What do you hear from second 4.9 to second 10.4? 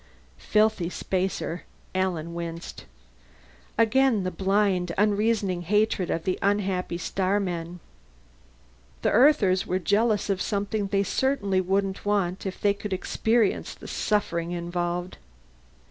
unreasoning hatred of the unhappy starmen. The Earthers were jealous